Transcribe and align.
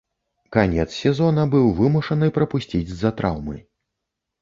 Канец 0.55 0.85
сезона 1.01 1.45
быў 1.53 1.69
вымушаны 1.83 2.33
прапусціць 2.41 2.85
з-за 2.97 3.15
траўмы. 3.21 3.65